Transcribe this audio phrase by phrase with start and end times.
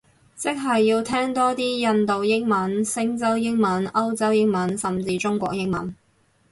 [0.35, 5.93] 即係要聽多啲印度英文，星洲英文，歐洲英文，甚至中國英文